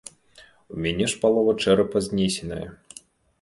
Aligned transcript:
У 0.75 0.79
мяне 0.85 1.05
ж 1.11 1.19
палова 1.25 1.53
чэрапа 1.67 2.03
знесеная. 2.07 2.67